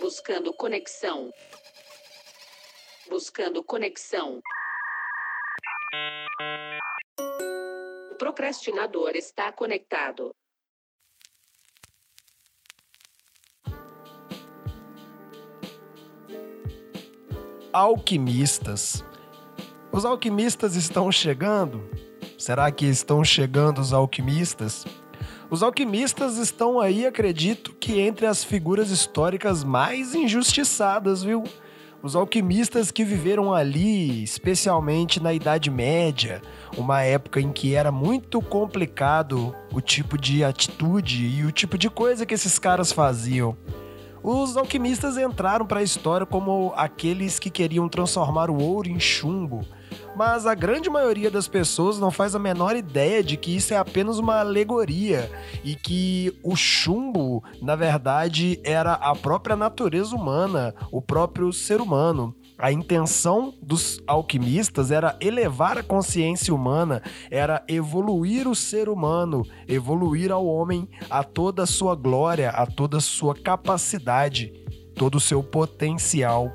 Buscando 0.00 0.52
conexão. 0.52 1.32
Buscando 3.08 3.64
conexão. 3.64 4.40
O 8.12 8.14
procrastinador 8.14 9.16
está 9.16 9.50
conectado. 9.50 10.30
Alquimistas. 17.72 19.04
Os 19.90 20.04
alquimistas 20.04 20.76
estão 20.76 21.10
chegando? 21.10 21.82
Será 22.38 22.70
que 22.70 22.86
estão 22.86 23.24
chegando 23.24 23.80
os 23.80 23.92
alquimistas? 23.92 24.84
Os 25.50 25.62
alquimistas 25.62 26.36
estão 26.36 26.78
aí, 26.78 27.06
acredito 27.06 27.74
que 27.80 28.00
entre 28.00 28.26
as 28.26 28.44
figuras 28.44 28.90
históricas 28.90 29.64
mais 29.64 30.14
injustiçadas, 30.14 31.22
viu? 31.22 31.42
Os 32.02 32.14
alquimistas 32.14 32.90
que 32.90 33.02
viveram 33.02 33.54
ali, 33.54 34.22
especialmente 34.22 35.20
na 35.20 35.32
Idade 35.32 35.70
Média, 35.70 36.42
uma 36.76 37.02
época 37.02 37.40
em 37.40 37.50
que 37.50 37.74
era 37.74 37.90
muito 37.90 38.42
complicado 38.42 39.56
o 39.72 39.80
tipo 39.80 40.18
de 40.18 40.44
atitude 40.44 41.26
e 41.26 41.42
o 41.46 41.50
tipo 41.50 41.78
de 41.78 41.88
coisa 41.88 42.26
que 42.26 42.34
esses 42.34 42.58
caras 42.58 42.92
faziam. 42.92 43.56
Os 44.22 44.54
alquimistas 44.54 45.16
entraram 45.16 45.64
para 45.64 45.80
a 45.80 45.82
história 45.82 46.26
como 46.26 46.74
aqueles 46.76 47.38
que 47.38 47.48
queriam 47.48 47.88
transformar 47.88 48.50
o 48.50 48.62
ouro 48.62 48.90
em 48.90 49.00
chumbo, 49.00 49.66
mas 50.16 50.46
a 50.46 50.54
grande 50.54 50.90
maioria 50.90 51.30
das 51.30 51.46
pessoas 51.46 51.98
não 51.98 52.10
faz 52.10 52.34
a 52.34 52.38
menor 52.38 52.76
ideia 52.76 53.22
de 53.22 53.36
que 53.36 53.54
isso 53.54 53.72
é 53.72 53.76
apenas 53.76 54.18
uma 54.18 54.40
alegoria 54.40 55.30
e 55.64 55.74
que 55.74 56.36
o 56.42 56.56
chumbo, 56.56 57.42
na 57.62 57.76
verdade, 57.76 58.60
era 58.64 58.94
a 58.94 59.14
própria 59.14 59.56
natureza 59.56 60.14
humana, 60.14 60.74
o 60.90 61.00
próprio 61.00 61.52
ser 61.52 61.80
humano. 61.80 62.34
A 62.58 62.72
intenção 62.72 63.54
dos 63.62 64.02
alquimistas 64.04 64.90
era 64.90 65.16
elevar 65.20 65.78
a 65.78 65.82
consciência 65.82 66.52
humana, 66.52 67.00
era 67.30 67.62
evoluir 67.68 68.48
o 68.48 68.54
ser 68.54 68.88
humano, 68.88 69.44
evoluir 69.68 70.32
ao 70.32 70.44
homem 70.44 70.88
a 71.08 71.22
toda 71.22 71.62
a 71.62 71.66
sua 71.66 71.94
glória, 71.94 72.50
a 72.50 72.66
toda 72.66 72.96
a 72.96 73.00
sua 73.00 73.32
capacidade, 73.32 74.52
todo 74.96 75.14
o 75.14 75.20
seu 75.20 75.40
potencial. 75.40 76.50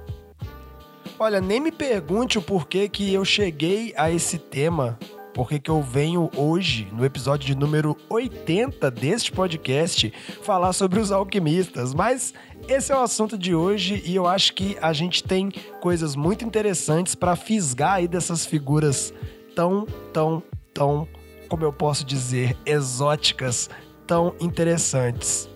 Olha, 1.23 1.39
nem 1.39 1.57
me 1.57 1.71
pergunte 1.71 2.37
o 2.37 2.41
porquê 2.41 2.89
que 2.89 3.13
eu 3.13 3.23
cheguei 3.23 3.93
a 3.95 4.11
esse 4.11 4.37
tema, 4.37 4.99
porque 5.33 5.57
que 5.57 5.71
eu 5.71 5.81
venho 5.81 6.29
hoje, 6.35 6.85
no 6.91 7.05
episódio 7.05 7.47
de 7.47 7.55
número 7.55 7.95
80 8.09 8.91
deste 8.91 9.31
podcast, 9.31 10.13
falar 10.41 10.73
sobre 10.73 10.99
os 10.99 11.13
alquimistas, 11.13 11.93
mas 11.93 12.33
esse 12.67 12.91
é 12.91 12.95
o 12.97 12.99
assunto 12.99 13.37
de 13.37 13.55
hoje 13.55 14.03
e 14.05 14.13
eu 14.13 14.27
acho 14.27 14.53
que 14.53 14.77
a 14.81 14.91
gente 14.91 15.23
tem 15.23 15.49
coisas 15.79 16.13
muito 16.13 16.43
interessantes 16.43 17.15
para 17.15 17.37
fisgar 17.37 17.93
aí 17.93 18.07
dessas 18.07 18.45
figuras 18.45 19.13
tão, 19.55 19.87
tão, 20.11 20.43
tão, 20.73 21.07
como 21.47 21.63
eu 21.63 21.71
posso 21.71 22.03
dizer, 22.03 22.57
exóticas, 22.65 23.69
tão 24.05 24.35
interessantes. 24.41 25.52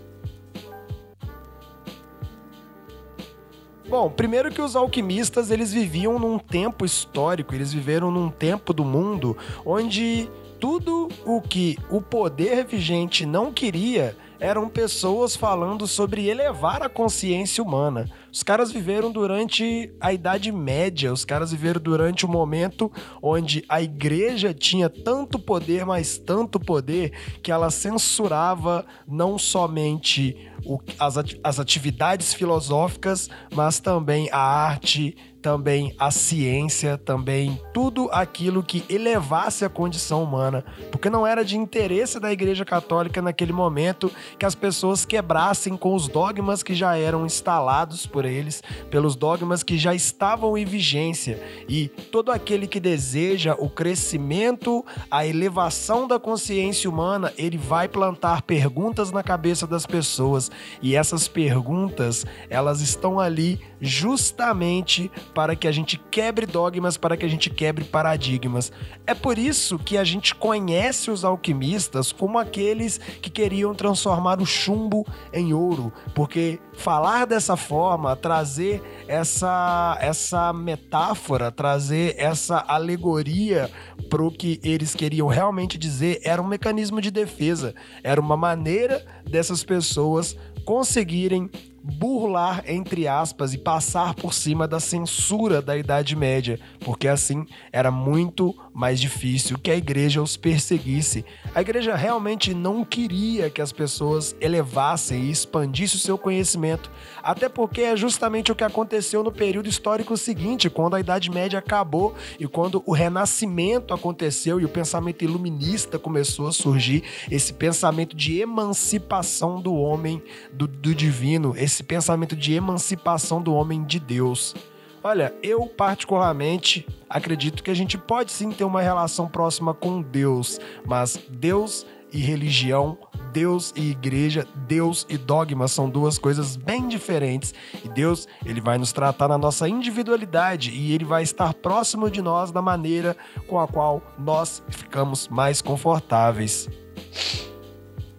Bom, 3.90 4.10
primeiro 4.10 4.52
que 4.52 4.62
os 4.62 4.76
alquimistas 4.76 5.50
eles 5.50 5.72
viviam 5.72 6.20
num 6.20 6.38
tempo 6.38 6.84
histórico, 6.84 7.56
eles 7.56 7.72
viveram 7.72 8.12
num 8.12 8.30
tempo 8.30 8.74
do 8.74 8.84
mundo 8.84 9.38
onde 9.66 10.30
tudo 10.60 11.08
o 11.26 11.42
que 11.42 11.78
o 11.90 12.02
poder 12.02 12.66
vigente 12.66 13.26
não 13.26 13.54
queria 13.54 14.18
eram 14.42 14.68
pessoas 14.68 15.38
falando 15.38 15.88
sobre 15.88 16.28
elevar 16.28 16.84
a 16.84 16.90
consciência 16.90 17.64
humana. 17.64 18.10
Os 18.32 18.44
caras 18.44 18.72
viveram 18.72 19.12
durante 19.12 19.92
a 20.00 20.12
Idade 20.12 20.52
Média, 20.52 21.12
os 21.12 21.26
caras 21.26 21.52
viveram 21.52 21.82
durante 21.82 22.26
o 22.26 22.30
um 22.30 22.32
momento 22.32 22.92
onde 23.22 23.64
a 23.68 23.82
igreja 23.82 24.54
tinha 24.54 24.90
tanto 24.90 25.40
poder, 25.40 25.86
mas 25.86 26.18
tanto 26.18 26.60
poder, 26.60 27.12
que 27.42 27.52
ela 27.52 27.70
censurava 27.70 28.86
não 29.08 29.38
somente 29.38 30.50
o, 30.66 30.80
as, 31.00 31.16
as 31.44 31.60
atividades 31.60 32.34
filosóficas, 32.34 33.30
mas 33.54 33.80
também 33.80 34.30
a 34.32 34.40
arte, 34.40 35.16
também 35.48 35.96
a 35.98 36.12
ciência, 36.12 36.98
também 36.98 37.58
tudo 37.74 38.10
aquilo 38.12 38.62
que 38.62 38.84
elevasse 38.90 39.64
a 39.64 39.70
condição 39.70 40.22
humana, 40.22 40.62
porque 40.92 41.10
não 41.10 41.26
era 41.26 41.46
de 41.46 41.56
interesse 41.56 42.20
da 42.20 42.30
Igreja 42.34 42.66
Católica 42.66 43.22
naquele 43.22 43.54
momento 43.54 44.12
que 44.38 44.46
as 44.46 44.54
pessoas 44.54 45.06
quebrassem 45.06 45.78
com 45.78 45.96
os 45.96 46.10
dogmas 46.10 46.62
que 46.62 46.76
já 46.76 46.98
eram 46.98 47.26
instalados 47.26 48.06
por 48.06 48.26
eles, 48.26 48.62
pelos 48.92 49.16
dogmas 49.16 49.64
que 49.64 49.78
já 49.78 49.96
estavam 49.96 50.58
em 50.58 50.66
vigência. 50.66 51.42
E 51.70 51.88
todo 51.88 52.30
aquele 52.30 52.68
que 52.68 52.82
deseja 52.82 53.56
o 53.58 53.70
crescimento, 53.70 54.84
a 55.10 55.26
elevação 55.26 56.10
da 56.10 56.20
consciência 56.20 56.90
humana, 56.90 57.32
ele 57.38 57.58
vai 57.58 57.88
plantar 57.88 58.42
perguntas 58.42 59.12
na 59.12 59.24
cabeça 59.24 59.66
das 59.66 59.86
pessoas, 59.86 60.52
e 60.82 60.94
essas 60.94 61.26
perguntas, 61.30 62.26
elas 62.50 62.82
estão 62.82 63.18
ali 63.18 63.62
justamente 63.80 65.10
para 65.38 65.56
que 65.56 65.68
a 65.68 65.72
gente 65.72 66.00
quebre 66.10 66.48
dogmas, 66.48 66.98
para 66.98 67.16
que 67.16 67.24
a 67.24 67.30
gente 67.30 67.48
quebre 67.52 67.86
paradigmas. 67.86 68.72
É 69.06 69.14
por 69.14 69.38
isso 69.38 69.78
que 69.78 69.96
a 69.96 70.04
gente 70.04 70.34
conhece 70.34 71.12
os 71.12 71.24
alquimistas 71.24 72.12
como 72.12 72.40
aqueles 72.40 72.98
que 72.98 73.30
queriam 73.30 73.76
transformar 73.76 74.42
o 74.42 74.48
chumbo 74.48 75.06
em 75.32 75.54
ouro, 75.54 75.94
porque 76.16 76.60
falar 76.74 77.26
dessa 77.26 77.56
forma, 77.56 78.16
trazer 78.16 78.82
essa 79.08 79.96
essa 80.02 80.52
metáfora, 80.52 81.52
trazer 81.52 82.16
essa 82.18 82.66
alegoria 82.68 83.70
para 84.10 84.24
o 84.24 84.32
que 84.32 84.60
eles 84.64 84.96
queriam 84.96 85.28
realmente 85.28 85.78
dizer, 85.78 86.20
era 86.24 86.42
um 86.42 86.48
mecanismo 86.48 87.00
de 87.00 87.12
defesa, 87.12 87.76
era 88.04 88.20
uma 88.20 88.36
maneira 88.36 89.06
dessas 89.30 89.64
pessoas 89.64 90.36
conseguirem 90.66 91.48
burlar, 91.88 92.64
entre 92.68 93.08
aspas, 93.08 93.54
e 93.54 93.58
passar 93.58 94.14
por 94.14 94.34
cima 94.34 94.68
da 94.68 94.80
censura 94.80 95.62
da 95.62 95.78
Idade 95.78 96.16
Média, 96.16 96.60
porque 96.82 97.08
assim 97.08 97.46
era 97.72 97.90
muito 97.90 98.56
mais 98.74 99.00
difícil 99.00 99.58
que 99.58 99.72
a 99.72 99.76
igreja 99.76 100.22
os 100.22 100.36
perseguisse. 100.36 101.24
A 101.56 101.62
igreja 101.62 101.96
realmente 101.96 102.54
não 102.54 102.84
queria 102.84 103.50
que 103.50 103.62
as 103.62 103.72
pessoas 103.72 104.36
elevassem 104.42 105.24
e 105.24 105.32
expandissem 105.32 105.98
o 105.98 106.02
seu 106.02 106.18
conhecimento, 106.18 106.92
até 107.24 107.48
porque 107.48 107.82
é 107.82 107.96
justamente 107.96 108.52
o 108.52 108.56
que 108.56 108.64
aconteceu 108.64 109.24
no 109.24 109.32
período 109.32 109.70
histórico 109.70 110.18
seguinte, 110.18 110.70
quando 110.70 110.96
a 110.96 111.00
Idade 111.00 111.32
Média 111.32 111.60
acabou 111.60 112.14
e 112.40 112.48
quando 112.48 112.84
o 112.86 112.92
Renascimento 112.92 113.94
aconteceu 113.94 114.60
e 114.60 114.66
o 114.66 114.70
pensamento 114.70 115.24
iluminista 115.24 115.98
começou 115.98 116.48
a 116.48 116.52
surgir, 116.52 117.04
esse 117.32 117.54
pensamento 117.54 118.16
de 118.16 118.40
emancipação 118.40 119.62
do 119.62 119.74
homem 119.74 120.22
do, 120.52 120.68
do 120.68 120.94
divino, 120.94 121.56
esse 121.58 121.77
pensamento 121.84 122.36
de 122.36 122.54
emancipação 122.54 123.42
do 123.42 123.54
homem 123.54 123.84
de 123.84 124.00
Deus. 124.00 124.56
Olha, 125.04 125.34
eu 125.42 125.66
particularmente 125.68 126.86
acredito 127.10 127.64
que 127.64 127.72
a 127.72 127.76
gente 127.76 127.98
pode 127.98 128.32
sim 128.32 128.52
ter 128.52 128.64
uma 128.64 128.82
relação 128.82 129.28
próxima 129.28 129.74
com 129.74 130.02
Deus, 130.02 130.60
mas 130.86 131.20
Deus 131.30 131.86
e 132.12 132.20
religião, 132.20 132.98
Deus 133.32 133.74
e 133.76 133.92
igreja, 133.92 134.48
Deus 134.68 135.06
e 135.10 135.18
dogma 135.18 135.68
são 135.68 135.90
duas 135.90 136.18
coisas 136.18 136.56
bem 136.56 136.88
diferentes. 136.88 137.54
E 137.84 137.90
Deus, 137.90 138.28
ele 138.46 138.62
vai 138.62 138.78
nos 138.78 138.92
tratar 138.92 139.28
na 139.28 139.38
nossa 139.38 139.68
individualidade 139.68 140.72
e 140.72 140.94
ele 140.94 141.06
vai 141.06 141.24
estar 141.24 141.54
próximo 141.54 142.10
de 142.10 142.22
nós 142.22 142.52
da 142.52 142.62
maneira 142.62 143.16
com 143.48 143.60
a 143.60 143.68
qual 143.68 144.02
nós 144.18 144.64
ficamos 144.70 145.28
mais 145.28 145.62
confortáveis. 145.62 146.70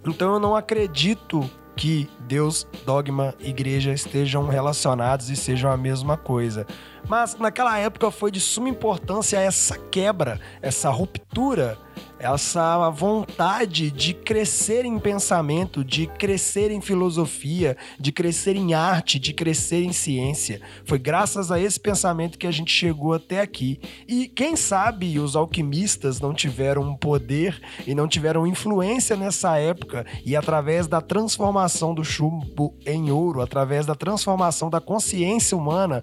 Então 0.06 0.34
eu 0.34 0.40
não 0.40 0.54
acredito 0.54 1.48
que 1.78 2.10
Deus, 2.26 2.66
dogma, 2.84 3.36
igreja 3.38 3.92
estejam 3.92 4.48
relacionados 4.48 5.30
e 5.30 5.36
sejam 5.36 5.70
a 5.70 5.76
mesma 5.76 6.16
coisa. 6.16 6.66
Mas 7.08 7.36
naquela 7.38 7.78
época 7.78 8.10
foi 8.10 8.32
de 8.32 8.40
suma 8.40 8.68
importância 8.68 9.38
essa 9.38 9.78
quebra, 9.78 10.40
essa 10.60 10.90
ruptura 10.90 11.78
essa 12.18 12.90
vontade 12.90 13.90
de 13.90 14.12
crescer 14.12 14.84
em 14.84 14.98
pensamento, 14.98 15.84
de 15.84 16.06
crescer 16.06 16.70
em 16.70 16.80
filosofia, 16.80 17.76
de 17.98 18.10
crescer 18.10 18.56
em 18.56 18.74
arte, 18.74 19.18
de 19.18 19.32
crescer 19.32 19.84
em 19.84 19.92
ciência. 19.92 20.60
Foi 20.84 20.98
graças 20.98 21.52
a 21.52 21.60
esse 21.60 21.78
pensamento 21.78 22.38
que 22.38 22.46
a 22.46 22.50
gente 22.50 22.72
chegou 22.72 23.12
até 23.12 23.40
aqui. 23.40 23.80
E 24.06 24.26
quem 24.26 24.56
sabe 24.56 25.18
os 25.18 25.36
alquimistas 25.36 26.20
não 26.20 26.34
tiveram 26.34 26.96
poder 26.96 27.60
e 27.86 27.94
não 27.94 28.08
tiveram 28.08 28.46
influência 28.46 29.16
nessa 29.16 29.56
época 29.56 30.04
e 30.24 30.34
através 30.34 30.86
da 30.86 31.00
transformação 31.00 31.94
do 31.94 32.04
chumbo 32.04 32.74
em 32.84 33.10
ouro, 33.10 33.40
através 33.40 33.86
da 33.86 33.94
transformação 33.94 34.68
da 34.68 34.80
consciência 34.80 35.56
humana, 35.56 36.02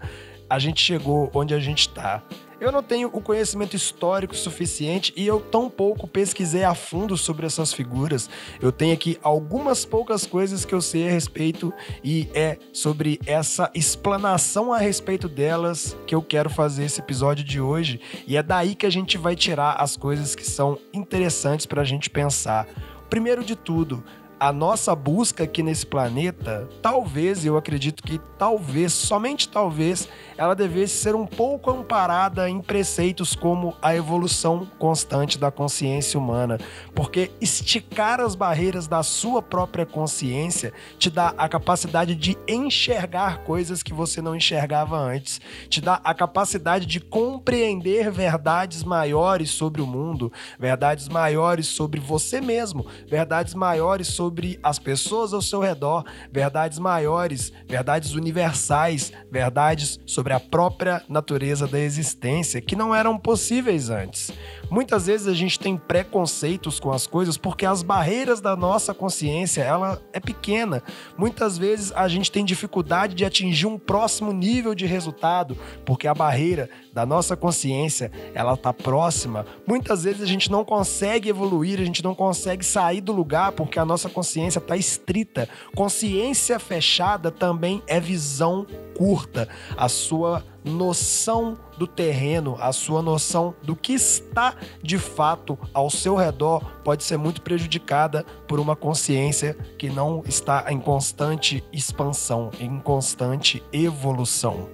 a 0.49 0.59
gente 0.59 0.81
chegou 0.81 1.29
onde 1.33 1.53
a 1.53 1.59
gente 1.59 1.87
está. 1.87 2.23
Eu 2.59 2.71
não 2.71 2.81
tenho 2.81 3.09
o 3.11 3.21
conhecimento 3.21 3.75
histórico 3.75 4.35
suficiente 4.35 5.13
e 5.15 5.27
eu 5.27 5.41
tão 5.41 5.69
pouco 5.69 6.07
pesquisei 6.07 6.63
a 6.63 6.73
fundo 6.73 7.17
sobre 7.17 7.45
essas 7.45 7.73
figuras. 7.73 8.29
Eu 8.61 8.71
tenho 8.71 8.93
aqui 8.93 9.19
algumas 9.21 9.83
poucas 9.83 10.25
coisas 10.25 10.63
que 10.63 10.73
eu 10.73 10.81
sei 10.81 11.07
a 11.07 11.11
respeito 11.11 11.73
e 12.03 12.29
é 12.33 12.57
sobre 12.71 13.19
essa 13.25 13.69
explanação 13.73 14.71
a 14.71 14.77
respeito 14.77 15.27
delas 15.27 15.97
que 16.07 16.15
eu 16.15 16.21
quero 16.21 16.49
fazer 16.49 16.85
esse 16.85 17.01
episódio 17.01 17.43
de 17.43 17.59
hoje. 17.59 17.99
E 18.25 18.37
é 18.37 18.41
daí 18.41 18.73
que 18.73 18.85
a 18.85 18.91
gente 18.91 19.17
vai 19.17 19.35
tirar 19.35 19.73
as 19.73 19.97
coisas 19.97 20.33
que 20.33 20.45
são 20.45 20.79
interessantes 20.93 21.65
para 21.65 21.81
a 21.81 21.85
gente 21.85 22.09
pensar. 22.09 22.67
Primeiro 23.09 23.43
de 23.43 23.55
tudo, 23.55 24.03
a 24.39 24.51
nossa 24.51 24.93
busca 24.95 25.43
aqui 25.43 25.63
nesse 25.63 25.85
planeta, 25.85 26.67
talvez, 26.81 27.45
eu 27.45 27.57
acredito 27.57 28.03
que 28.03 28.19
talvez, 28.37 28.91
somente 28.93 29.47
talvez, 29.47 30.09
ela 30.37 30.53
devesse 30.53 30.95
ser 30.97 31.15
um 31.15 31.25
pouco 31.25 31.71
amparada 31.71 32.49
em 32.49 32.61
preceitos 32.61 33.35
como 33.35 33.75
a 33.81 33.95
evolução 33.95 34.67
constante 34.77 35.39
da 35.39 35.49
consciência 35.51 36.19
humana, 36.19 36.59
porque 36.93 37.31
esticar 37.39 38.19
as 38.19 38.35
barreiras 38.35 38.87
da 38.87 39.03
sua 39.03 39.41
própria 39.41 39.85
consciência 39.85 40.73
te 40.99 41.09
dá 41.09 41.33
a 41.37 41.47
capacidade 41.47 42.13
de 42.15 42.37
enxergar 42.47 43.39
coisas 43.39 43.81
que 43.81 43.93
você 43.93 44.21
não 44.21 44.35
enxergava 44.35 44.97
antes, 44.97 45.39
te 45.69 45.79
dá 45.79 46.01
a 46.03 46.13
capacidade 46.13 46.85
de 46.85 46.99
compreender 46.99 48.11
verdades 48.11 48.83
maiores 48.83 49.51
sobre 49.51 49.81
o 49.81 49.87
mundo, 49.87 50.31
verdades 50.59 51.07
maiores 51.07 51.67
sobre 51.67 51.99
você 51.99 52.41
mesmo, 52.41 52.85
verdades 53.07 53.53
maiores 53.53 54.07
sobre 54.07 54.34
sobre 54.35 54.59
as 54.61 54.77
pessoas 54.77 55.33
ao 55.33 55.41
seu 55.41 55.61
redor, 55.61 56.03
verdades 56.29 56.77
maiores, 56.77 57.53
verdades 57.65 58.13
universais, 58.15 59.13
verdades 59.31 59.97
sobre 60.05 60.33
a 60.33 60.39
própria 60.41 61.01
natureza 61.07 61.65
da 61.65 61.79
existência 61.79 62.59
que 62.59 62.75
não 62.75 62.93
eram 62.93 63.17
possíveis 63.17 63.89
antes. 63.89 64.33
Muitas 64.69 65.07
vezes 65.07 65.27
a 65.27 65.33
gente 65.33 65.59
tem 65.59 65.77
preconceitos 65.77 66.79
com 66.79 66.91
as 66.91 67.07
coisas 67.07 67.37
porque 67.37 67.65
as 67.65 67.83
barreiras 67.83 68.41
da 68.41 68.55
nossa 68.55 68.93
consciência, 68.93 69.61
ela 69.61 70.01
é 70.11 70.19
pequena. 70.19 70.81
Muitas 71.17 71.57
vezes 71.57 71.91
a 71.95 72.07
gente 72.07 72.31
tem 72.31 72.43
dificuldade 72.43 73.15
de 73.15 73.25
atingir 73.25 73.67
um 73.67 73.77
próximo 73.77 74.31
nível 74.31 74.73
de 74.73 74.85
resultado 74.85 75.57
porque 75.85 76.07
a 76.07 76.13
barreira 76.13 76.69
da 76.93 77.05
nossa 77.05 77.35
consciência, 77.35 78.11
ela 78.33 78.53
está 78.53 78.73
próxima. 78.73 79.45
Muitas 79.67 80.03
vezes 80.03 80.21
a 80.21 80.25
gente 80.25 80.51
não 80.51 80.63
consegue 80.63 81.29
evoluir, 81.29 81.79
a 81.79 81.85
gente 81.85 82.03
não 82.03 82.15
consegue 82.15 82.65
sair 82.65 83.01
do 83.01 83.11
lugar 83.11 83.51
porque 83.51 83.77
a 83.77 83.85
nossa 83.85 84.09
consciência 84.09 84.59
está 84.59 84.77
estrita. 84.77 85.47
Consciência 85.75 86.57
fechada 86.59 87.31
também 87.31 87.83
é 87.87 87.99
visão 87.99 88.65
curta. 88.97 89.47
A 89.77 89.89
sua 89.89 90.43
noção 90.65 91.57
do 91.77 91.85
terreno, 91.85 92.57
a 92.59 92.73
sua 92.73 93.01
noção 93.01 93.53
do 93.61 93.75
que 93.75 93.93
está 93.93 94.55
de 94.81 94.97
fato 94.97 95.57
ao 95.73 95.89
seu 95.89 96.15
redor 96.15 96.63
pode 96.83 97.03
ser 97.03 97.17
muito 97.17 97.41
prejudicada 97.41 98.25
por 98.47 98.59
uma 98.59 98.75
consciência 98.75 99.55
que 99.77 99.89
não 99.89 100.23
está 100.25 100.65
em 100.69 100.79
constante 100.79 101.63
expansão, 101.71 102.49
em 102.59 102.79
constante 102.79 103.63
evolução. 103.71 104.67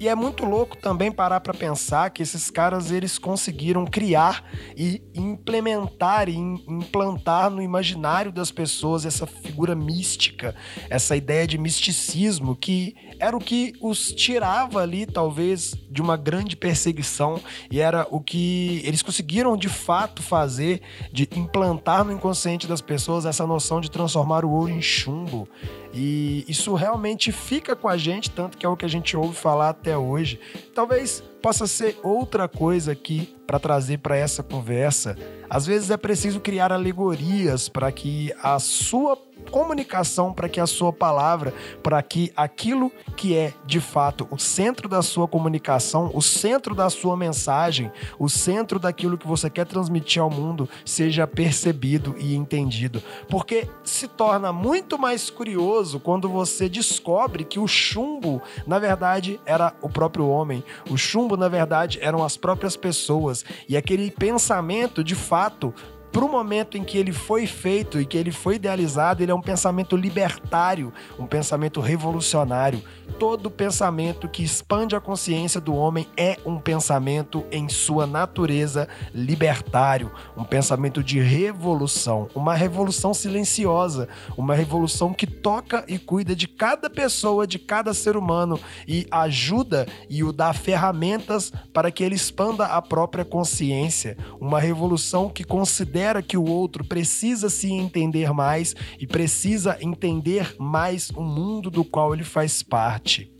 E 0.00 0.08
é 0.08 0.14
muito 0.14 0.44
louco 0.44 0.76
também 0.76 1.10
parar 1.10 1.40
para 1.40 1.52
pensar 1.52 2.10
que 2.10 2.22
esses 2.22 2.50
caras 2.50 2.92
eles 2.92 3.18
conseguiram 3.18 3.84
criar 3.84 4.44
e 4.76 5.02
implementar 5.14 6.28
e 6.28 6.36
implantar 6.36 7.50
no 7.50 7.60
imaginário 7.60 8.30
das 8.30 8.52
pessoas 8.52 9.04
essa 9.04 9.26
figura 9.26 9.74
mística, 9.74 10.54
essa 10.88 11.16
ideia 11.16 11.46
de 11.46 11.58
misticismo 11.58 12.54
que 12.54 12.94
era 13.18 13.36
o 13.36 13.40
que 13.40 13.72
os 13.80 14.12
tirava 14.12 14.80
ali 14.80 15.04
talvez 15.04 15.74
de 15.90 16.00
uma 16.00 16.16
grande 16.16 16.56
perseguição 16.56 17.40
e 17.70 17.80
era 17.80 18.06
o 18.10 18.20
que 18.20 18.80
eles 18.84 19.02
conseguiram 19.02 19.56
de 19.56 19.68
fato 19.68 20.22
fazer 20.22 20.80
de 21.12 21.28
implantar 21.34 22.04
no 22.04 22.12
inconsciente 22.12 22.66
das 22.66 22.80
pessoas 22.80 23.26
essa 23.26 23.46
noção 23.46 23.80
de 23.80 23.90
transformar 23.90 24.44
o 24.44 24.50
ouro 24.50 24.70
em 24.70 24.82
chumbo. 24.82 25.48
E 25.92 26.44
isso 26.46 26.74
realmente 26.74 27.32
fica 27.32 27.74
com 27.74 27.88
a 27.88 27.96
gente, 27.96 28.30
tanto 28.30 28.58
que 28.58 28.64
é 28.64 28.68
o 28.68 28.76
que 28.76 28.84
a 28.84 28.88
gente 28.88 29.16
ouve 29.16 29.34
falar 29.34 29.70
até 29.70 29.87
hoje. 29.96 30.40
Talvez 30.74 31.22
possa 31.40 31.66
ser 31.66 31.96
outra 32.02 32.48
coisa 32.48 32.92
aqui 32.92 33.34
para 33.46 33.58
trazer 33.58 33.98
para 33.98 34.16
essa 34.16 34.42
conversa. 34.42 35.16
Às 35.48 35.66
vezes 35.66 35.90
é 35.90 35.96
preciso 35.96 36.40
criar 36.40 36.72
alegorias 36.72 37.68
para 37.68 37.90
que 37.90 38.34
a 38.42 38.58
sua 38.58 39.16
comunicação, 39.48 40.32
para 40.32 40.48
que 40.48 40.60
a 40.60 40.66
sua 40.66 40.92
palavra, 40.92 41.52
para 41.82 42.02
que 42.02 42.32
aquilo 42.36 42.90
que 43.16 43.36
é 43.36 43.52
de 43.64 43.80
fato 43.80 44.26
o 44.30 44.38
centro 44.38 44.88
da 44.88 45.02
sua 45.02 45.26
comunicação, 45.26 46.10
o 46.14 46.22
centro 46.22 46.74
da 46.74 46.90
sua 46.90 47.16
mensagem, 47.16 47.90
o 48.18 48.28
centro 48.28 48.78
daquilo 48.78 49.18
que 49.18 49.26
você 49.26 49.50
quer 49.50 49.66
transmitir 49.66 50.22
ao 50.22 50.30
mundo 50.30 50.68
seja 50.84 51.26
percebido 51.26 52.14
e 52.18 52.34
entendido. 52.34 53.02
Porque 53.28 53.68
se 53.82 54.06
torna 54.06 54.52
muito 54.52 54.98
mais 54.98 55.30
curioso 55.30 56.00
quando 56.00 56.28
você 56.28 56.68
descobre 56.68 57.44
que 57.44 57.58
o 57.58 57.66
chumbo, 57.66 58.42
na 58.66 58.78
verdade, 58.78 59.40
era 59.44 59.74
o 59.80 59.88
próprio 59.88 60.28
homem. 60.28 60.62
O 60.90 60.96
chumbo, 60.96 61.36
na 61.36 61.48
verdade, 61.48 61.98
eram 62.00 62.24
as 62.24 62.36
próprias 62.36 62.76
pessoas 62.76 63.44
e 63.68 63.76
aquele 63.76 64.10
pensamento, 64.10 65.02
de 65.02 65.14
fato, 65.14 65.74
para 66.10 66.24
o 66.24 66.28
momento 66.28 66.78
em 66.78 66.84
que 66.84 66.96
ele 66.96 67.12
foi 67.12 67.46
feito 67.46 68.00
e 68.00 68.06
que 68.06 68.16
ele 68.16 68.32
foi 68.32 68.54
idealizado, 68.54 69.22
ele 69.22 69.30
é 69.30 69.34
um 69.34 69.42
pensamento 69.42 69.94
libertário, 69.96 70.92
um 71.18 71.26
pensamento 71.26 71.80
revolucionário. 71.80 72.82
Todo 73.18 73.50
pensamento 73.50 74.28
que 74.28 74.42
expande 74.42 74.96
a 74.96 75.00
consciência 75.00 75.60
do 75.60 75.74
homem 75.74 76.06
é 76.16 76.38
um 76.46 76.58
pensamento 76.58 77.44
em 77.50 77.68
sua 77.68 78.06
natureza 78.06 78.88
libertário, 79.12 80.10
um 80.36 80.44
pensamento 80.44 81.02
de 81.02 81.20
revolução, 81.20 82.28
uma 82.34 82.54
revolução 82.54 83.12
silenciosa, 83.12 84.08
uma 84.36 84.54
revolução 84.54 85.12
que 85.12 85.26
toca 85.26 85.84
e 85.86 85.98
cuida 85.98 86.34
de 86.34 86.48
cada 86.48 86.88
pessoa, 86.88 87.46
de 87.46 87.58
cada 87.58 87.92
ser 87.92 88.16
humano 88.16 88.58
e 88.86 89.06
ajuda 89.10 89.86
e 90.08 90.24
o 90.24 90.32
dá 90.32 90.52
ferramentas 90.52 91.52
para 91.72 91.90
que 91.90 92.02
ele 92.02 92.14
expanda 92.14 92.66
a 92.66 92.80
própria 92.80 93.24
consciência, 93.24 94.16
uma 94.40 94.60
revolução 94.60 95.28
que 95.28 95.44
considera 95.44 95.97
considera 95.98 96.22
que 96.22 96.36
o 96.36 96.44
outro 96.44 96.84
precisa 96.84 97.50
se 97.50 97.72
entender 97.72 98.32
mais 98.32 98.74
e 99.00 99.06
precisa 99.06 99.76
entender 99.80 100.54
mais 100.56 101.10
o 101.10 101.22
mundo 101.22 101.70
do 101.70 101.84
qual 101.84 102.14
ele 102.14 102.22
faz 102.22 102.62
parte. 102.62 103.32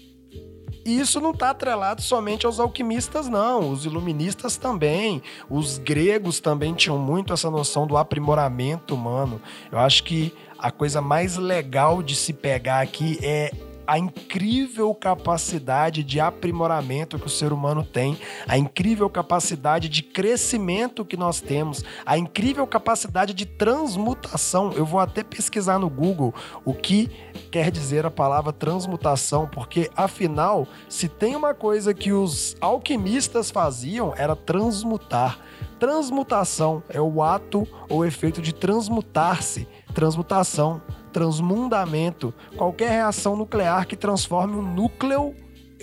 E 0.85 0.99
isso 0.99 1.21
não 1.21 1.31
está 1.31 1.51
atrelado 1.51 2.03
somente 2.03 2.47
aos 2.47 2.59
alquimistas, 2.59 3.29
não. 3.29 3.71
Os 3.71 3.85
iluministas 3.85 4.57
também. 4.57 5.23
Os 5.49 5.79
gregos 5.79 6.41
também 6.41 6.75
tinham 6.75 6.99
muito 6.99 7.33
essa 7.33 7.51
noção 7.51 7.87
do 7.87 7.97
aprimoramento 7.97 8.95
humano. 8.95 9.41
Eu 9.71 9.79
acho 9.79 10.03
que 10.03 10.33
a 10.59 10.71
coisa 10.73 11.01
mais 11.01 11.37
legal 11.37 12.03
de 12.03 12.17
se 12.17 12.33
pegar 12.33 12.81
aqui 12.81 13.19
é 13.23 13.53
a 13.89 13.99
incrível 13.99 14.95
capacidade 14.95 16.05
de 16.05 16.21
aprimoramento 16.21 17.19
que 17.19 17.27
o 17.27 17.31
ser 17.31 17.55
humano 17.55 17.83
tem, 17.83 18.19
a 18.47 18.59
incrível 18.59 19.09
capacidade 19.09 19.89
de 19.89 20.03
crescimento 20.03 21.07
que 21.07 21.17
nós 21.17 21.41
temos, 21.41 21.83
a 22.05 22.19
incrível 22.19 22.67
capacidade 22.67 23.33
de 23.33 23.47
transmutação. 23.47 24.73
Eu 24.73 24.85
vou 24.85 25.01
até 25.01 25.25
pesquisar 25.25 25.79
no 25.79 25.89
Google 25.89 26.35
o 26.67 26.75
que 26.75 27.11
quer 27.51 27.71
dizer 27.71 28.05
a 28.05 28.11
palavra 28.11 28.53
transmutação, 28.53 29.49
porque 29.51 29.91
afinal, 29.97 30.69
se 30.87 31.09
tem 31.09 31.35
uma 31.35 31.55
coisa 31.55 31.95
que 31.95 32.13
os 32.13 32.59
alquimistas 32.61 33.51
faziam 33.51 34.13
era 34.19 34.37
transmutar. 34.37 35.39
Transmutação 35.79 36.83
é 36.91 37.01
o 37.01 37.23
ato 37.23 37.67
ou 37.89 38.05
efeito 38.05 38.43
de 38.43 38.53
transmutar-se. 38.53 39.67
Transmutação 39.95 40.83
transmundamento, 41.19 42.33
qualquer 42.57 42.91
reação 42.91 43.35
nuclear 43.35 43.89
que 43.89 43.97
transforme 43.97 44.55
um 44.55 44.63
núcleo, 44.63 45.35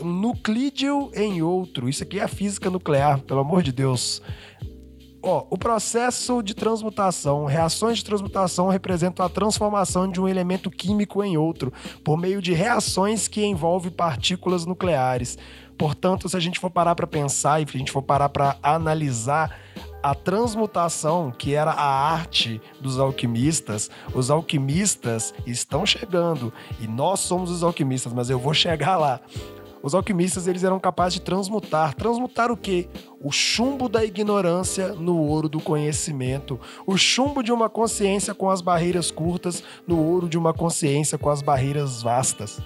um 0.01 0.06
nuclídeo 0.06 1.12
em 1.13 1.42
outro. 1.42 1.89
Isso 1.89 2.04
aqui 2.04 2.22
é 2.22 2.24
a 2.24 2.27
física 2.30 2.70
nuclear, 2.70 3.20
pelo 3.20 3.42
amor 3.42 3.62
de 3.62 3.74
Deus. 3.74 4.22
Ó, 5.22 5.46
o 5.50 5.58
processo 5.58 6.42
de 6.42 6.54
transmutação, 6.54 7.44
reações 7.44 7.98
de 7.98 8.06
transmutação 8.06 8.70
representam 8.70 9.25
a 9.25 9.30
transformação 9.30 10.10
de 10.10 10.22
um 10.22 10.27
elemento 10.27 10.72
químico 10.72 11.22
em 11.22 11.36
outro, 11.36 11.74
por 12.01 12.18
meio 12.18 12.42
de 12.42 12.54
reações 12.54 13.27
que 13.27 13.44
envolvem 13.44 13.92
partículas 13.92 14.65
nucleares. 14.65 15.38
Portanto, 15.77 16.30
se 16.30 16.38
a 16.38 16.39
gente 16.39 16.62
for 16.62 16.70
parar 16.70 16.96
para 16.96 17.08
pensar 17.08 17.62
e 17.62 17.70
se 17.70 17.75
a 17.75 17.80
gente 17.80 17.92
for 17.92 18.04
parar 18.04 18.30
para 18.30 18.56
analisar 18.63 19.60
a 20.06 20.14
transmutação, 20.14 21.34
que 21.36 21.56
era 21.56 21.72
a 21.72 22.12
arte 22.12 22.62
dos 22.80 23.00
alquimistas, 23.00 23.90
os 24.14 24.30
alquimistas 24.30 25.34
estão 25.48 25.84
chegando 25.84 26.54
e 26.80 26.88
nós 26.88 27.22
somos 27.22 27.50
os 27.50 27.64
alquimistas, 27.64 28.14
mas 28.14 28.30
eu 28.30 28.38
vou 28.38 28.54
chegar 28.54 28.98
lá. 28.98 29.20
Os 29.82 29.96
alquimistas 29.96 30.46
eles 30.46 30.64
eram 30.64 30.80
capazes 30.80 31.16
de 31.16 31.22
transmutar. 31.22 31.96
Transmutar 31.96 32.52
o 32.52 32.58
quê? 32.58 32.88
O 33.20 33.32
chumbo 33.32 33.90
da 33.90 34.06
ignorância 34.06 34.90
no 34.90 35.18
ouro 35.18 35.50
do 35.50 35.60
conhecimento. 35.60 36.60
O 36.86 36.96
chumbo 36.98 37.42
de 37.42 37.52
uma 37.52 37.68
consciência 37.68 38.36
com 38.36 38.48
as 38.48 38.62
barreiras 38.62 39.10
curtas 39.10 39.64
no 39.88 40.00
ouro 40.00 40.30
de 40.30 40.38
uma 40.38 40.54
consciência 40.54 41.18
com 41.18 41.32
as 41.32 41.42
barreiras 41.42 42.04
vastas. 42.04 42.62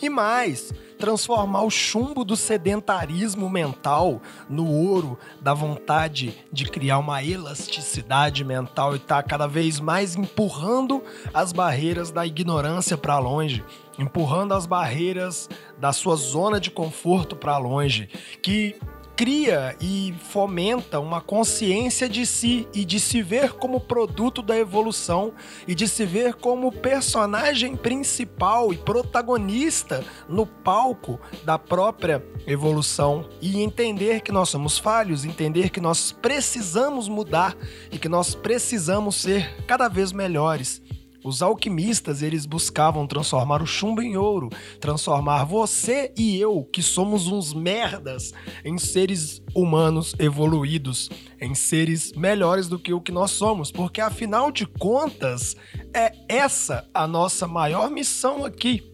E 0.00 0.08
mais, 0.08 0.72
transformar 0.98 1.62
o 1.62 1.70
chumbo 1.70 2.24
do 2.24 2.36
sedentarismo 2.36 3.48
mental 3.48 4.20
no 4.48 4.66
ouro 4.66 5.18
da 5.40 5.54
vontade 5.54 6.34
de 6.52 6.64
criar 6.66 6.98
uma 6.98 7.22
elasticidade 7.22 8.44
mental 8.44 8.92
e 8.92 8.96
estar 8.96 9.22
tá 9.22 9.28
cada 9.28 9.46
vez 9.46 9.80
mais 9.80 10.16
empurrando 10.16 11.02
as 11.32 11.52
barreiras 11.52 12.10
da 12.10 12.26
ignorância 12.26 12.96
para 12.96 13.18
longe, 13.18 13.64
empurrando 13.98 14.54
as 14.54 14.66
barreiras 14.66 15.48
da 15.78 15.92
sua 15.92 16.16
zona 16.16 16.60
de 16.60 16.70
conforto 16.70 17.34
para 17.34 17.58
longe, 17.58 18.08
que 18.42 18.76
cria 19.18 19.74
e 19.80 20.14
fomenta 20.30 21.00
uma 21.00 21.20
consciência 21.20 22.08
de 22.08 22.24
si 22.24 22.68
e 22.72 22.84
de 22.84 23.00
se 23.00 23.20
ver 23.20 23.54
como 23.54 23.80
produto 23.80 24.40
da 24.40 24.56
evolução 24.56 25.34
e 25.66 25.74
de 25.74 25.88
se 25.88 26.06
ver 26.06 26.34
como 26.34 26.70
personagem 26.70 27.74
principal 27.74 28.72
e 28.72 28.76
protagonista 28.76 30.04
no 30.28 30.46
palco 30.46 31.18
da 31.42 31.58
própria 31.58 32.24
evolução 32.46 33.28
e 33.42 33.60
entender 33.60 34.20
que 34.20 34.30
nós 34.30 34.50
somos 34.50 34.78
falhos, 34.78 35.24
entender 35.24 35.70
que 35.70 35.80
nós 35.80 36.12
precisamos 36.12 37.08
mudar 37.08 37.56
e 37.90 37.98
que 37.98 38.08
nós 38.08 38.36
precisamos 38.36 39.16
ser 39.16 39.64
cada 39.66 39.88
vez 39.88 40.12
melhores. 40.12 40.80
Os 41.24 41.42
alquimistas, 41.42 42.22
eles 42.22 42.46
buscavam 42.46 43.06
transformar 43.06 43.60
o 43.60 43.66
chumbo 43.66 44.00
em 44.00 44.16
ouro, 44.16 44.50
transformar 44.80 45.44
você 45.44 46.12
e 46.16 46.38
eu, 46.38 46.62
que 46.72 46.82
somos 46.82 47.26
uns 47.26 47.52
merdas, 47.52 48.32
em 48.64 48.78
seres 48.78 49.42
humanos 49.54 50.14
evoluídos, 50.18 51.10
em 51.40 51.54
seres 51.54 52.12
melhores 52.12 52.68
do 52.68 52.78
que 52.78 52.92
o 52.92 53.00
que 53.00 53.10
nós 53.10 53.32
somos, 53.32 53.72
porque 53.72 54.00
afinal 54.00 54.52
de 54.52 54.64
contas, 54.64 55.56
é 55.92 56.12
essa 56.28 56.88
a 56.94 57.06
nossa 57.06 57.48
maior 57.48 57.90
missão 57.90 58.44
aqui. 58.44 58.88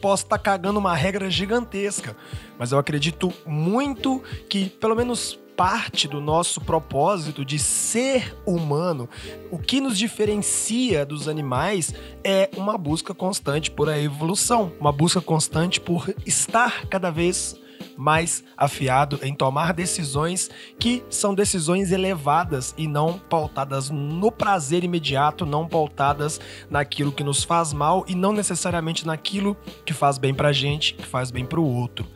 Posso 0.00 0.24
estar 0.24 0.38
tá 0.38 0.42
cagando 0.42 0.78
uma 0.78 0.94
regra 0.94 1.28
gigantesca, 1.28 2.16
mas 2.58 2.70
eu 2.70 2.78
acredito 2.78 3.32
muito 3.44 4.22
que, 4.48 4.68
pelo 4.68 4.94
menos 4.94 5.39
parte 5.60 6.08
do 6.08 6.22
nosso 6.22 6.58
propósito 6.58 7.44
de 7.44 7.58
ser 7.58 8.34
humano. 8.46 9.06
O 9.50 9.58
que 9.58 9.78
nos 9.78 9.98
diferencia 9.98 11.04
dos 11.04 11.28
animais 11.28 11.92
é 12.24 12.48
uma 12.56 12.78
busca 12.78 13.12
constante 13.12 13.70
por 13.70 13.86
a 13.86 13.98
evolução, 13.98 14.72
uma 14.80 14.90
busca 14.90 15.20
constante 15.20 15.78
por 15.78 16.14
estar 16.24 16.86
cada 16.86 17.10
vez 17.10 17.60
mais 17.94 18.42
afiado 18.56 19.20
em 19.22 19.34
tomar 19.34 19.74
decisões 19.74 20.48
que 20.78 21.04
são 21.10 21.34
decisões 21.34 21.92
elevadas 21.92 22.74
e 22.78 22.88
não 22.88 23.18
pautadas 23.18 23.90
no 23.90 24.32
prazer 24.32 24.82
imediato, 24.82 25.44
não 25.44 25.68
pautadas 25.68 26.40
naquilo 26.70 27.12
que 27.12 27.22
nos 27.22 27.44
faz 27.44 27.74
mal 27.74 28.02
e 28.08 28.14
não 28.14 28.32
necessariamente 28.32 29.06
naquilo 29.06 29.54
que 29.84 29.92
faz 29.92 30.16
bem 30.16 30.32
pra 30.32 30.54
gente, 30.54 30.94
que 30.94 31.06
faz 31.06 31.30
bem 31.30 31.44
pro 31.44 31.62
outro. 31.62 32.06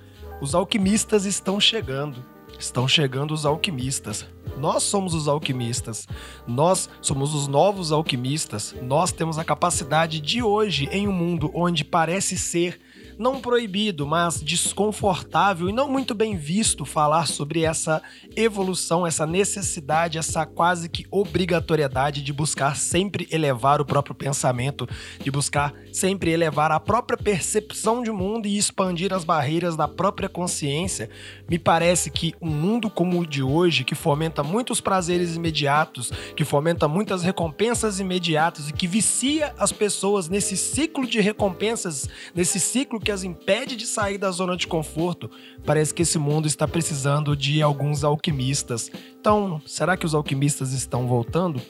Os 0.40 0.54
alquimistas 0.54 1.26
estão 1.26 1.60
chegando. 1.60 2.32
Estão 2.58 2.86
chegando 2.86 3.34
os 3.34 3.44
alquimistas. 3.44 4.26
Nós 4.56 4.82
somos 4.82 5.14
os 5.14 5.28
alquimistas. 5.28 6.06
Nós 6.46 6.88
somos 7.00 7.34
os 7.34 7.46
novos 7.46 7.92
alquimistas. 7.92 8.74
Nós 8.82 9.12
temos 9.12 9.38
a 9.38 9.44
capacidade 9.44 10.20
de 10.20 10.42
hoje, 10.42 10.88
em 10.92 11.08
um 11.08 11.12
mundo 11.12 11.50
onde 11.54 11.84
parece 11.84 12.38
ser 12.38 12.80
não 13.18 13.40
proibido, 13.40 14.06
mas 14.06 14.40
desconfortável 14.40 15.68
e 15.68 15.72
não 15.72 15.88
muito 15.88 16.14
bem 16.14 16.36
visto 16.36 16.84
falar 16.84 17.26
sobre 17.26 17.62
essa 17.62 18.02
evolução, 18.36 19.06
essa 19.06 19.26
necessidade, 19.26 20.18
essa 20.18 20.44
quase 20.46 20.88
que 20.88 21.06
obrigatoriedade 21.10 22.22
de 22.22 22.32
buscar 22.32 22.76
sempre 22.76 23.28
elevar 23.30 23.80
o 23.80 23.84
próprio 23.84 24.14
pensamento, 24.14 24.88
de 25.20 25.30
buscar 25.30 25.72
sempre 25.92 26.30
elevar 26.30 26.72
a 26.72 26.80
própria 26.80 27.16
percepção 27.16 28.02
de 28.02 28.10
mundo 28.10 28.46
e 28.46 28.58
expandir 28.58 29.12
as 29.12 29.24
barreiras 29.24 29.76
da 29.76 29.86
própria 29.86 30.28
consciência. 30.28 31.08
Me 31.48 31.58
parece 31.58 32.10
que 32.10 32.34
um 32.40 32.50
mundo 32.50 32.90
como 32.90 33.20
o 33.20 33.26
de 33.26 33.42
hoje, 33.42 33.84
que 33.84 33.94
fomenta 33.94 34.42
muitos 34.42 34.80
prazeres 34.80 35.36
imediatos, 35.36 36.10
que 36.36 36.44
fomenta 36.44 36.88
muitas 36.88 37.22
recompensas 37.22 38.00
imediatas 38.00 38.68
e 38.68 38.72
que 38.72 38.86
vicia 38.86 39.54
as 39.58 39.72
pessoas 39.72 40.28
nesse 40.28 40.56
ciclo 40.56 41.06
de 41.06 41.20
recompensas, 41.20 42.08
nesse 42.34 42.58
ciclo 42.58 43.00
que 43.04 43.12
as 43.12 43.22
impede 43.22 43.76
de 43.76 43.86
sair 43.86 44.16
da 44.16 44.30
zona 44.30 44.56
de 44.56 44.66
conforto, 44.66 45.30
parece 45.64 45.92
que 45.92 46.02
esse 46.02 46.18
mundo 46.18 46.46
está 46.48 46.66
precisando 46.66 47.36
de 47.36 47.62
alguns 47.62 48.02
alquimistas. 48.02 48.90
Então, 49.20 49.60
será 49.66 49.96
que 49.96 50.06
os 50.06 50.14
alquimistas 50.14 50.72
estão 50.72 51.06
voltando? 51.06 51.60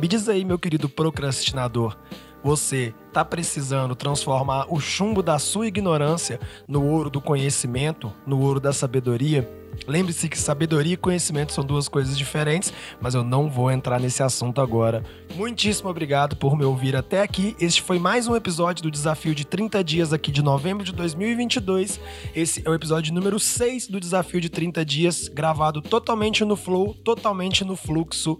Me 0.00 0.08
diz 0.08 0.28
aí, 0.28 0.44
meu 0.44 0.58
querido 0.58 0.88
procrastinador, 0.88 1.96
você 2.44 2.94
está 3.08 3.24
precisando 3.24 3.96
transformar 3.96 4.66
o 4.68 4.78
chumbo 4.78 5.22
da 5.22 5.38
sua 5.38 5.66
ignorância 5.66 6.38
no 6.68 6.84
ouro 6.84 7.08
do 7.08 7.20
conhecimento, 7.20 8.12
no 8.26 8.38
ouro 8.38 8.60
da 8.60 8.72
sabedoria? 8.72 9.50
Lembre-se 9.88 10.28
que 10.28 10.38
sabedoria 10.38 10.94
e 10.94 10.96
conhecimento 10.96 11.52
são 11.52 11.64
duas 11.64 11.88
coisas 11.88 12.16
diferentes, 12.16 12.72
mas 13.00 13.14
eu 13.14 13.24
não 13.24 13.50
vou 13.50 13.70
entrar 13.70 13.98
nesse 13.98 14.22
assunto 14.22 14.60
agora. 14.60 15.02
Muitíssimo 15.34 15.90
obrigado 15.90 16.36
por 16.36 16.56
me 16.56 16.64
ouvir 16.64 16.94
até 16.94 17.22
aqui. 17.22 17.56
Este 17.58 17.82
foi 17.82 17.98
mais 17.98 18.28
um 18.28 18.36
episódio 18.36 18.82
do 18.82 18.90
Desafio 18.90 19.34
de 19.34 19.44
30 19.44 19.82
Dias 19.82 20.12
aqui 20.12 20.30
de 20.30 20.42
novembro 20.42 20.84
de 20.84 20.92
2022. 20.92 21.98
Esse 22.34 22.62
é 22.64 22.70
o 22.70 22.74
episódio 22.74 23.12
número 23.12 23.40
6 23.40 23.88
do 23.88 23.98
Desafio 23.98 24.40
de 24.40 24.48
30 24.48 24.84
Dias, 24.84 25.28
gravado 25.28 25.82
totalmente 25.82 26.44
no 26.44 26.56
flow, 26.56 26.94
totalmente 26.94 27.64
no 27.64 27.74
fluxo. 27.74 28.38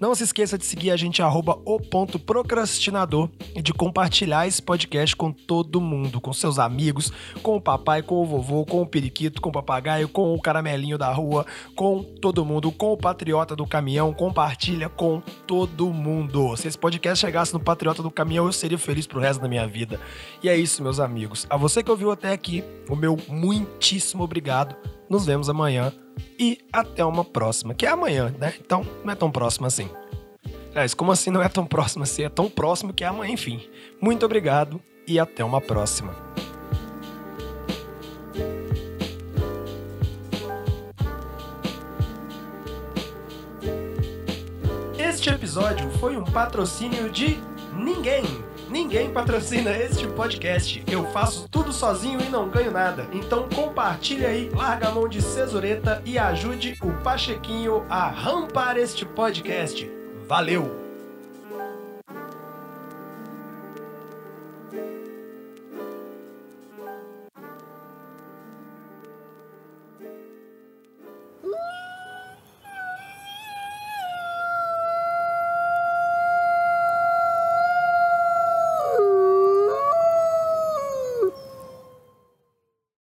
Não 0.00 0.14
se 0.14 0.24
esqueça 0.24 0.56
de 0.56 0.64
seguir 0.64 0.90
a 0.90 0.96
gente, 0.96 1.20
arroba 1.20 1.60
o 1.62 1.78
ponto 1.78 2.18
procrastinador, 2.18 3.28
e 3.54 3.60
de 3.60 3.74
compartilhar 3.74 4.46
esse 4.46 4.62
podcast 4.62 5.14
com 5.14 5.30
todo 5.30 5.78
mundo, 5.78 6.22
com 6.22 6.32
seus 6.32 6.58
amigos, 6.58 7.12
com 7.42 7.56
o 7.56 7.60
papai, 7.60 8.02
com 8.02 8.14
o 8.14 8.24
vovô, 8.24 8.64
com 8.64 8.80
o 8.80 8.86
periquito, 8.86 9.42
com 9.42 9.50
o 9.50 9.52
papagaio, 9.52 10.08
com 10.08 10.32
o 10.32 10.40
caramelinho 10.40 10.96
da 10.96 11.12
rua, 11.12 11.44
com 11.76 12.02
todo 12.02 12.46
mundo, 12.46 12.72
com 12.72 12.94
o 12.94 12.96
patriota 12.96 13.54
do 13.54 13.66
caminhão, 13.66 14.10
compartilha 14.14 14.88
com 14.88 15.20
todo 15.46 15.92
mundo. 15.92 16.56
Se 16.56 16.66
esse 16.66 16.78
podcast 16.78 17.20
chegasse 17.20 17.52
no 17.52 17.60
patriota 17.60 18.02
do 18.02 18.10
caminhão, 18.10 18.46
eu 18.46 18.52
seria 18.52 18.78
feliz 18.78 19.06
pro 19.06 19.20
resto 19.20 19.42
da 19.42 19.48
minha 19.48 19.68
vida. 19.68 20.00
E 20.42 20.48
é 20.48 20.56
isso, 20.56 20.82
meus 20.82 20.98
amigos. 20.98 21.46
A 21.50 21.58
você 21.58 21.82
que 21.82 21.90
ouviu 21.90 22.10
até 22.10 22.32
aqui, 22.32 22.64
o 22.88 22.96
meu 22.96 23.18
muitíssimo 23.28 24.24
obrigado. 24.24 24.74
Nos 25.10 25.26
vemos 25.26 25.50
amanhã 25.50 25.92
e 26.38 26.58
até 26.72 27.04
uma 27.04 27.24
próxima, 27.24 27.74
que 27.74 27.86
é 27.86 27.90
amanhã, 27.90 28.34
né? 28.38 28.54
Então 28.60 28.86
não 29.04 29.12
é 29.12 29.16
tão 29.16 29.30
próximo 29.30 29.66
assim. 29.66 29.88
Aliás, 30.70 30.94
como 30.94 31.10
assim 31.12 31.30
não 31.30 31.42
é 31.42 31.48
tão 31.48 31.66
próximo 31.66 32.04
assim? 32.04 32.22
É 32.22 32.28
tão 32.28 32.48
próximo 32.48 32.92
que 32.92 33.04
é 33.04 33.06
amanhã, 33.06 33.32
enfim. 33.32 33.68
Muito 34.00 34.24
obrigado 34.24 34.80
e 35.06 35.18
até 35.18 35.44
uma 35.44 35.60
próxima. 35.60 36.14
Este 44.96 45.28
episódio 45.28 45.90
foi 45.98 46.16
um 46.16 46.24
patrocínio 46.24 47.10
de 47.10 47.38
ninguém. 47.74 48.24
Ninguém 48.70 49.10
patrocina 49.10 49.76
este 49.76 50.06
podcast. 50.06 50.82
Eu 50.86 51.04
faço 51.06 51.48
tudo 51.48 51.72
sozinho 51.72 52.20
e 52.20 52.28
não 52.28 52.48
ganho 52.48 52.70
nada. 52.70 53.08
Então 53.12 53.48
compartilhe 53.48 54.24
aí, 54.24 54.48
larga 54.50 54.88
a 54.88 54.92
mão 54.92 55.08
de 55.08 55.20
cesureta 55.20 56.00
e 56.04 56.16
ajude 56.16 56.78
o 56.80 56.92
Pachequinho 57.02 57.84
a 57.90 58.08
rampar 58.08 58.76
este 58.76 59.04
podcast. 59.04 59.90
Valeu! 60.28 60.79